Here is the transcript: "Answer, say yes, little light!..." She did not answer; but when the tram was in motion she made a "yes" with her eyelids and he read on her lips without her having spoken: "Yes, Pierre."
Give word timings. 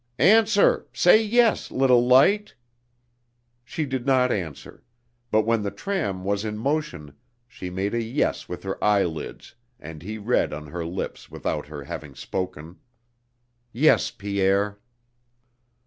"Answer, 0.17 0.87
say 0.93 1.21
yes, 1.21 1.69
little 1.69 2.03
light!..." 2.03 2.55
She 3.63 3.85
did 3.85 4.03
not 4.07 4.31
answer; 4.31 4.83
but 5.29 5.43
when 5.45 5.61
the 5.61 5.69
tram 5.69 6.23
was 6.23 6.43
in 6.43 6.57
motion 6.57 7.13
she 7.47 7.69
made 7.69 7.93
a 7.93 8.01
"yes" 8.01 8.49
with 8.49 8.63
her 8.63 8.83
eyelids 8.83 9.53
and 9.79 10.01
he 10.01 10.17
read 10.17 10.53
on 10.53 10.65
her 10.65 10.83
lips 10.83 11.29
without 11.29 11.67
her 11.67 11.83
having 11.83 12.15
spoken: 12.15 12.77
"Yes, 13.71 14.09
Pierre." 14.09 14.79